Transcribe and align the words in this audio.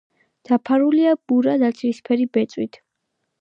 დაფარულია 0.47 1.11
მურა 1.31 1.53
ნაცრისფერი 1.65 2.27
ბეწვით. 2.39 2.81